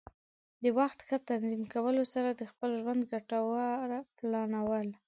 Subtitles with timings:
[0.63, 4.87] د وخت ښه تنظیم کولو سره د خپل ژوند ګټوره پلانول.